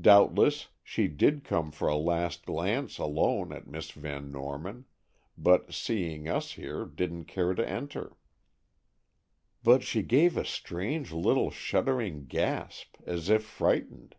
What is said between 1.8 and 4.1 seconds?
a last glance alone at Miss